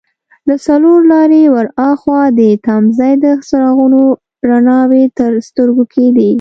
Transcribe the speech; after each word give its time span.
له 0.47 0.55
څلور 0.67 0.99
لارې 1.13 1.41
ور 1.53 1.67
هاخوا 1.79 2.21
د 2.39 2.41
تمځای 2.65 3.13
د 3.23 3.25
څراغونو 3.47 4.01
رڼاوې 4.49 5.03
تر 5.19 5.31
سترګو 5.47 5.83
کېدې. 5.93 6.29